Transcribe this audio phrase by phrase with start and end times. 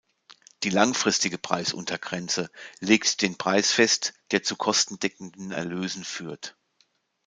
[0.63, 6.57] Die "langfristige Preisuntergrenze" legt den Preis fest, der zu kostendeckenden Erlösen führt.